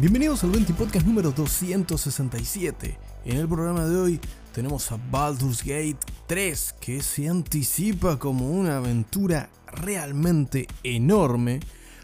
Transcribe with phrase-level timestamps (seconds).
[0.00, 2.96] Bienvenidos al 20 Podcast número 267.
[3.24, 4.20] En el programa de hoy
[4.54, 11.58] tenemos a Baldur's Gate 3, que se anticipa como una aventura realmente enorme,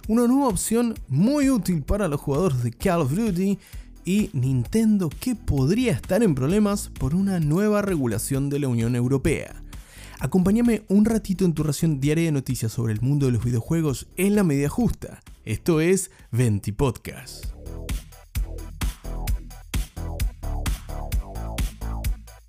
[0.09, 3.61] una nueva opción muy útil para los jugadores de Call of Duty
[4.05, 9.63] y Nintendo que podría estar en problemas por una nueva regulación de la Unión Europea.
[10.19, 14.09] Acompáñame un ratito en tu ración diaria de noticias sobre el mundo de los videojuegos
[14.17, 15.21] en la media justa.
[15.45, 17.55] Esto es 20 Podcast.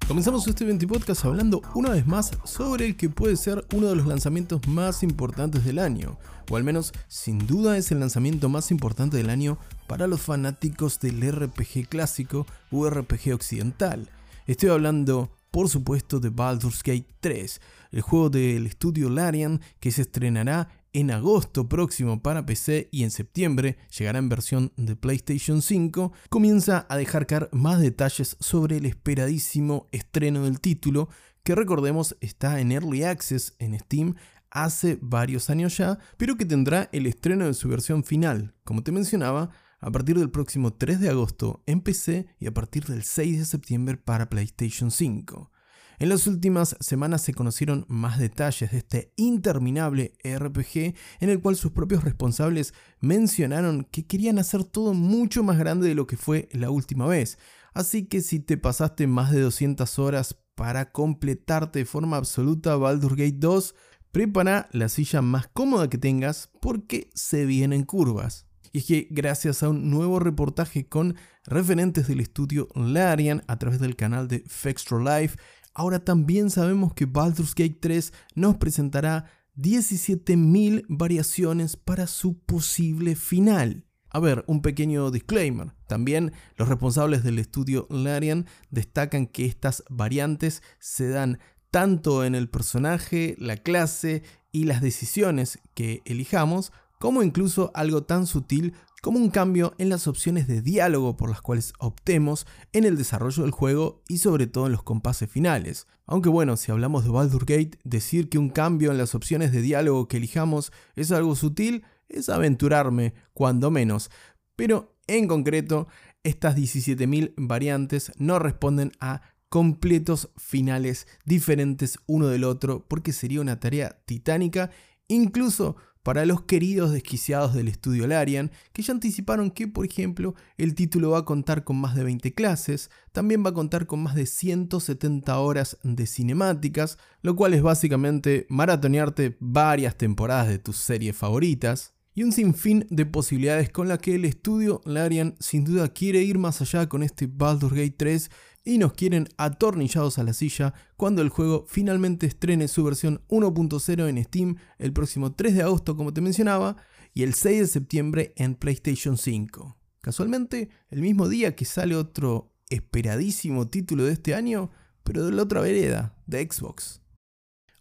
[0.07, 3.95] Comenzamos este 20 podcast hablando una vez más sobre el que puede ser uno de
[3.95, 6.19] los lanzamientos más importantes del año,
[6.51, 10.99] o al menos sin duda es el lanzamiento más importante del año para los fanáticos
[10.99, 14.07] del RPG clásico o RPG occidental.
[14.45, 17.61] Estoy hablando por supuesto de Baldur's Gate 3,
[17.93, 23.11] el juego del estudio Larian que se estrenará en agosto próximo para PC y en
[23.11, 28.85] septiembre llegará en versión de PlayStation 5, comienza a dejar caer más detalles sobre el
[28.85, 31.09] esperadísimo estreno del título,
[31.43, 34.15] que recordemos está en Early Access en Steam
[34.49, 38.93] hace varios años ya, pero que tendrá el estreno de su versión final, como te
[38.93, 39.49] mencionaba,
[39.81, 43.45] a partir del próximo 3 de agosto en PC y a partir del 6 de
[43.45, 45.51] septiembre para PlayStation 5.
[45.97, 51.55] En las últimas semanas se conocieron más detalles de este interminable RPG en el cual
[51.55, 56.49] sus propios responsables mencionaron que querían hacer todo mucho más grande de lo que fue
[56.51, 57.37] la última vez.
[57.73, 63.15] Así que si te pasaste más de 200 horas para completarte de forma absoluta Baldur's
[63.15, 63.75] Gate 2,
[64.11, 68.47] prepara la silla más cómoda que tengas porque se vienen curvas.
[68.71, 73.79] Y es que gracias a un nuevo reportaje con referentes del estudio Larian a través
[73.79, 75.37] del canal de Fextro Life,
[75.75, 79.25] ahora también sabemos que Baldur's Gate 3 nos presentará
[79.57, 83.85] 17.000 variaciones para su posible final.
[84.09, 85.73] A ver, un pequeño disclaimer.
[85.87, 91.39] También los responsables del estudio Larian destacan que estas variantes se dan
[91.69, 94.23] tanto en el personaje, la clase
[94.53, 100.07] y las decisiones que elijamos, como incluso algo tan sutil como un cambio en las
[100.07, 104.65] opciones de diálogo por las cuales optemos en el desarrollo del juego y sobre todo
[104.65, 105.85] en los compases finales.
[106.07, 109.61] Aunque bueno, si hablamos de Baldur's Gate, decir que un cambio en las opciones de
[109.61, 114.09] diálogo que elijamos es algo sutil es aventurarme, cuando menos.
[114.55, 115.87] Pero en concreto,
[116.23, 123.59] estas 17.000 variantes no responden a completos finales diferentes uno del otro porque sería una
[123.59, 124.71] tarea titánica
[125.07, 130.75] incluso para los queridos desquiciados del estudio Larian, que ya anticiparon que, por ejemplo, el
[130.75, 134.13] título va a contar con más de 20 clases, también va a contar con más
[134.13, 141.17] de 170 horas de cinemáticas, lo cual es básicamente maratonearte varias temporadas de tus series
[141.17, 146.21] favoritas, y un sinfín de posibilidades con la que el estudio Larian sin duda quiere
[146.21, 148.29] ir más allá con este Baldur's Gate 3
[148.65, 154.09] y nos quieren atornillados a la silla cuando el juego finalmente estrene su versión 1.0
[154.09, 156.75] en Steam el próximo 3 de agosto como te mencionaba
[157.13, 159.77] y el 6 de septiembre en PlayStation 5.
[160.01, 164.69] Casualmente, el mismo día que sale otro esperadísimo título de este año,
[165.03, 167.01] pero de la otra vereda, de Xbox.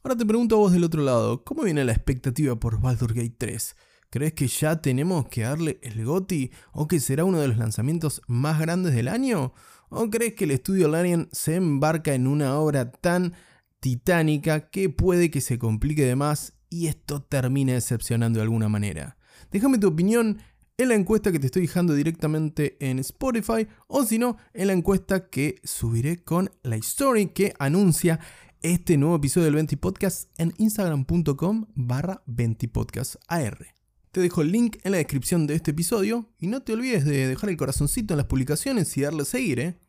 [0.02, 3.34] Ahora te pregunto a vos del otro lado, ¿cómo viene la expectativa por Baldur's Gate
[3.36, 3.76] 3?
[4.10, 8.22] ¿Crees que ya tenemos que darle el GOTI o que será uno de los lanzamientos
[8.28, 9.52] más grandes del año?
[9.97, 13.32] ¿O crees que el estudio Larian se embarca en una obra tan
[13.78, 19.16] titánica que puede que se complique de más y esto termine decepcionando de alguna manera?
[19.53, 20.38] Déjame tu opinión
[20.78, 24.72] en la encuesta que te estoy dejando directamente en Spotify o si no, en la
[24.72, 28.19] encuesta que subiré con la story que anuncia
[28.62, 33.65] este nuevo episodio del 20 Podcast en instagram.com barra 20 Podcast AR.
[34.11, 37.28] Te dejo el link en la descripción de este episodio y no te olvides de
[37.28, 39.83] dejar el corazoncito en las publicaciones y darle a seguir, ¿eh?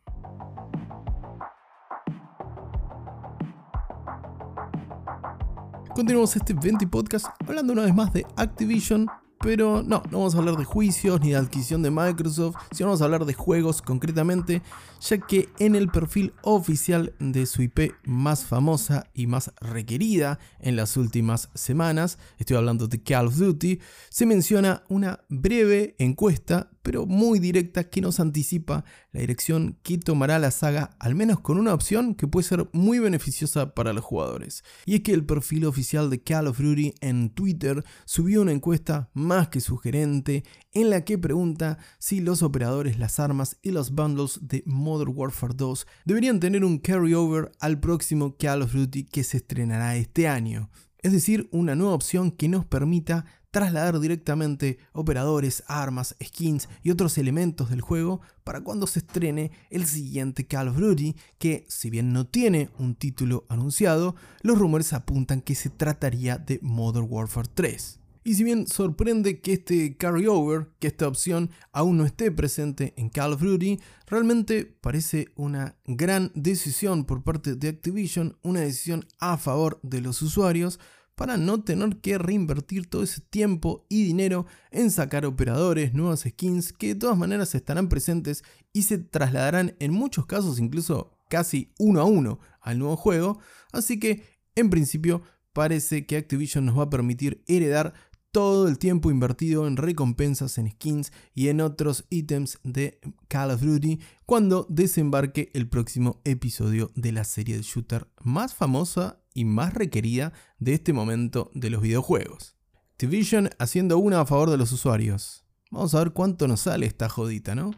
[5.96, 9.06] Continuamos este 20 podcast hablando una vez más de Activision,
[9.40, 13.00] pero no, no vamos a hablar de juicios ni de adquisición de Microsoft, sino vamos
[13.00, 14.60] a hablar de juegos concretamente,
[15.00, 20.76] ya que en el perfil oficial de su IP más famosa y más requerida en
[20.76, 27.04] las últimas semanas, estoy hablando de Call of Duty, se menciona una breve encuesta pero
[27.04, 31.74] muy directa que nos anticipa la dirección que tomará la saga, al menos con una
[31.74, 34.62] opción que puede ser muy beneficiosa para los jugadores.
[34.84, 39.10] Y es que el perfil oficial de Call of Duty en Twitter subió una encuesta
[39.14, 40.44] más que sugerente
[40.74, 45.54] en la que pregunta si los operadores, las armas y los bundles de Modern Warfare
[45.56, 50.70] 2 deberían tener un carryover al próximo Call of Duty que se estrenará este año.
[51.06, 57.16] Es decir, una nueva opción que nos permita trasladar directamente operadores, armas, skins y otros
[57.16, 62.12] elementos del juego para cuando se estrene el siguiente Call of Duty, que si bien
[62.12, 68.00] no tiene un título anunciado, los rumores apuntan que se trataría de Modern Warfare 3.
[68.26, 73.10] Y si bien sorprende que este carryover, que esta opción aún no esté presente en
[73.10, 73.78] Call of Duty,
[74.08, 80.22] realmente parece una gran decisión por parte de Activision, una decisión a favor de los
[80.22, 80.80] usuarios
[81.16, 86.72] para no tener que reinvertir todo ese tiempo y dinero en sacar operadores, nuevas skins
[86.72, 92.00] que de todas maneras estarán presentes y se trasladarán en muchos casos incluso casi uno
[92.00, 93.40] a uno al nuevo juego,
[93.72, 94.22] así que
[94.54, 95.22] en principio
[95.52, 97.94] parece que Activision nos va a permitir heredar
[98.36, 103.62] todo el tiempo invertido en recompensas en skins y en otros ítems de Call of
[103.62, 109.72] Duty cuando desembarque el próximo episodio de la serie de shooter más famosa y más
[109.72, 112.56] requerida de este momento de los videojuegos.
[112.90, 115.46] Activision haciendo una a favor de los usuarios.
[115.70, 117.70] Vamos a ver cuánto nos sale esta jodita, ¿no?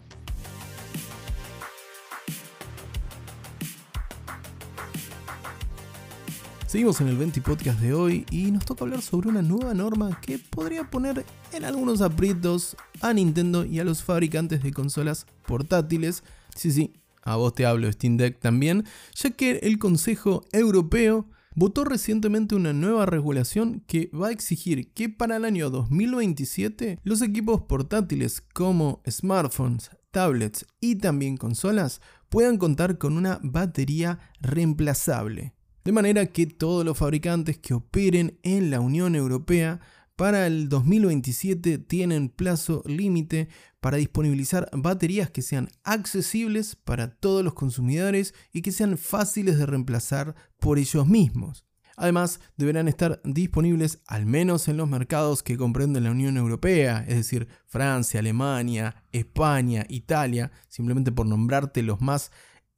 [6.68, 10.20] Seguimos en el 20 podcast de hoy y nos toca hablar sobre una nueva norma
[10.20, 11.24] que podría poner
[11.54, 16.22] en algunos aprietos a Nintendo y a los fabricantes de consolas portátiles.
[16.54, 16.92] Sí, sí,
[17.22, 18.84] a vos te hablo Steam Deck también,
[19.14, 21.24] ya que el Consejo Europeo
[21.54, 27.22] votó recientemente una nueva regulación que va a exigir que para el año 2027 los
[27.22, 35.54] equipos portátiles como smartphones, tablets y también consolas puedan contar con una batería reemplazable.
[35.88, 39.80] De manera que todos los fabricantes que operen en la Unión Europea
[40.16, 43.48] para el 2027 tienen plazo límite
[43.80, 49.64] para disponibilizar baterías que sean accesibles para todos los consumidores y que sean fáciles de
[49.64, 51.64] reemplazar por ellos mismos.
[51.96, 57.16] Además, deberán estar disponibles al menos en los mercados que comprenden la Unión Europea, es
[57.16, 62.30] decir, Francia, Alemania, España, Italia, simplemente por nombrarte los más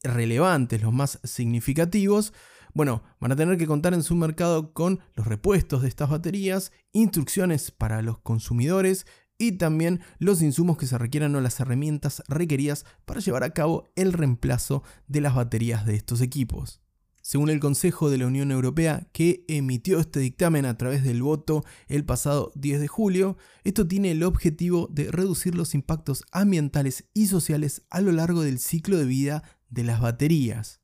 [0.05, 2.33] relevantes, los más significativos,
[2.75, 6.73] bueno, van a tener que contar en su mercado con los repuestos de estas baterías,
[6.93, 9.07] instrucciones para los consumidores
[9.39, 13.89] y también los insumos que se requieran o las herramientas requeridas para llevar a cabo
[13.97, 16.83] el reemplazo de las baterías de estos equipos.
[17.23, 21.65] Según el Consejo de la Unión Europea, que emitió este dictamen a través del voto
[21.89, 27.27] el pasado 10 de julio, esto tiene el objetivo de reducir los impactos ambientales y
[27.27, 30.80] sociales a lo largo del ciclo de vida de las baterías.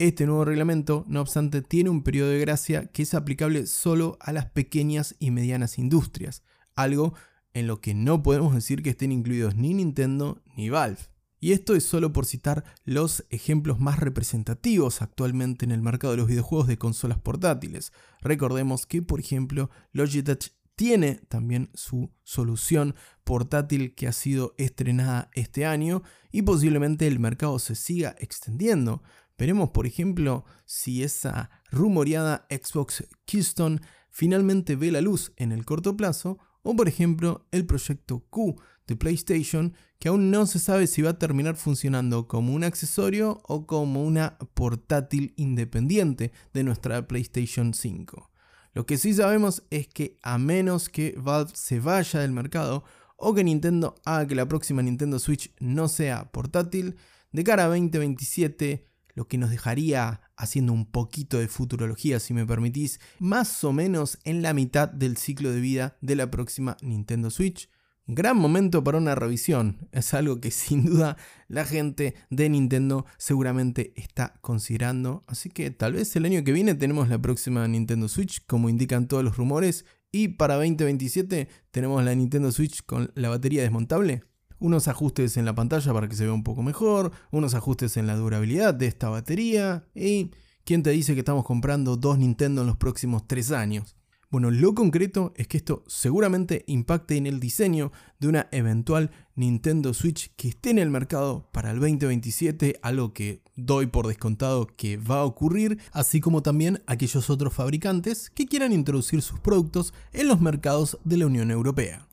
[0.00, 4.32] Este nuevo reglamento, no obstante, tiene un periodo de gracia que es aplicable solo a
[4.32, 6.42] las pequeñas y medianas industrias,
[6.74, 7.12] algo
[7.52, 11.02] en lo que no podemos decir que estén incluidos ni Nintendo ni Valve.
[11.38, 16.16] Y esto es solo por citar los ejemplos más representativos actualmente en el mercado de
[16.16, 17.92] los videojuegos de consolas portátiles.
[18.22, 25.66] Recordemos que, por ejemplo, Logitech tiene también su solución portátil que ha sido estrenada este
[25.66, 26.02] año
[26.32, 29.02] y posiblemente el mercado se siga extendiendo.
[29.40, 35.96] Veremos, por ejemplo, si esa rumoreada Xbox Keystone finalmente ve la luz en el corto
[35.96, 41.00] plazo, o por ejemplo el proyecto Q de PlayStation, que aún no se sabe si
[41.00, 47.72] va a terminar funcionando como un accesorio o como una portátil independiente de nuestra PlayStation
[47.72, 48.30] 5.
[48.74, 52.84] Lo que sí sabemos es que a menos que Valve se vaya del mercado
[53.16, 56.96] o que Nintendo haga que la próxima Nintendo Switch no sea portátil,
[57.32, 62.46] de cara a 2027 lo que nos dejaría, haciendo un poquito de futurología si me
[62.46, 67.30] permitís, más o menos en la mitad del ciclo de vida de la próxima Nintendo
[67.30, 67.68] Switch.
[68.06, 71.16] Gran momento para una revisión, es algo que sin duda
[71.48, 76.74] la gente de Nintendo seguramente está considerando, así que tal vez el año que viene
[76.74, 79.84] tenemos la próxima Nintendo Switch como indican todos los rumores.
[80.12, 84.24] Y para 2027 tenemos la Nintendo Switch con la batería desmontable
[84.60, 88.06] unos ajustes en la pantalla para que se vea un poco mejor, unos ajustes en
[88.06, 90.30] la durabilidad de esta batería y
[90.64, 93.96] ¿quién te dice que estamos comprando dos Nintendo en los próximos tres años?
[94.30, 97.90] Bueno, lo concreto es que esto seguramente impacte en el diseño
[98.20, 103.42] de una eventual Nintendo Switch que esté en el mercado para el 2027, algo que
[103.56, 108.72] doy por descontado que va a ocurrir, así como también aquellos otros fabricantes que quieran
[108.72, 112.06] introducir sus productos en los mercados de la Unión Europea.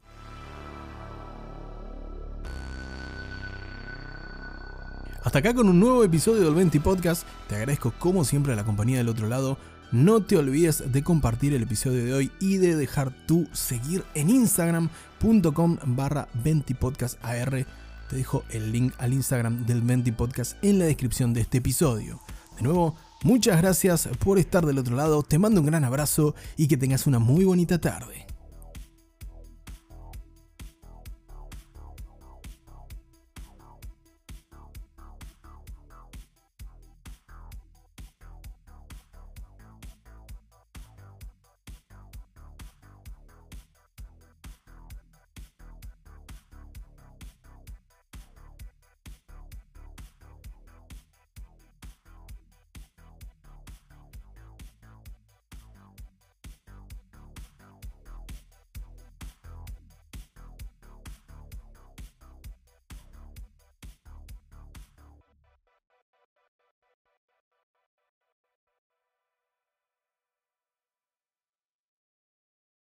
[5.27, 7.27] Hasta acá con un nuevo episodio del 20 Podcast.
[7.49, 9.57] Te agradezco como siempre a la compañía del otro lado.
[9.91, 14.29] No te olvides de compartir el episodio de hoy y de dejar tu seguir en
[14.29, 17.65] instagram.com barra 20podcastar.
[18.09, 22.21] Te dejo el link al Instagram del 20 Podcast en la descripción de este episodio.
[22.55, 25.23] De nuevo, muchas gracias por estar del otro lado.
[25.23, 28.27] Te mando un gran abrazo y que tengas una muy bonita tarde.